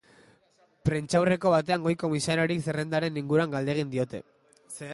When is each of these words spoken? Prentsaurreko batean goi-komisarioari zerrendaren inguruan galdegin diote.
Prentsaurreko 0.89 1.51
batean 1.55 1.83
goi-komisarioari 1.83 2.57
zerrendaren 2.69 3.21
inguruan 3.25 3.55
galdegin 3.57 3.93
diote. 3.93 4.23